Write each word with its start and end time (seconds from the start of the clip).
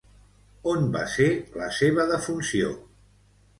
On 0.71 0.87
va 0.95 1.03
ser 1.17 1.27
la 1.61 1.69
seva 1.81 2.07
defunció? 2.15 2.75